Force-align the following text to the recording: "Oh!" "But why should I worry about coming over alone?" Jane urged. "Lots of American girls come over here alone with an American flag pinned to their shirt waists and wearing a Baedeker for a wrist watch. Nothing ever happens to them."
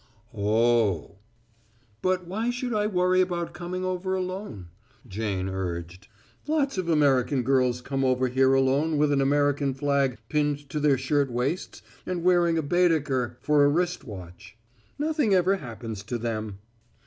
"Oh!" 0.35 1.17
"But 2.01 2.25
why 2.25 2.49
should 2.49 2.73
I 2.73 2.87
worry 2.87 3.21
about 3.21 3.53
coming 3.53 3.85
over 3.85 4.15
alone?" 4.15 4.69
Jane 5.07 5.47
urged. 5.47 6.07
"Lots 6.47 6.79
of 6.79 6.89
American 6.89 7.43
girls 7.43 7.81
come 7.81 8.03
over 8.03 8.27
here 8.27 8.55
alone 8.55 8.97
with 8.97 9.11
an 9.11 9.21
American 9.21 9.75
flag 9.75 10.17
pinned 10.27 10.67
to 10.69 10.79
their 10.79 10.97
shirt 10.97 11.29
waists 11.29 11.83
and 12.03 12.23
wearing 12.23 12.57
a 12.57 12.63
Baedeker 12.63 13.37
for 13.41 13.63
a 13.63 13.69
wrist 13.69 14.03
watch. 14.03 14.57
Nothing 14.97 15.35
ever 15.35 15.57
happens 15.57 16.01
to 16.05 16.17
them." 16.17 16.57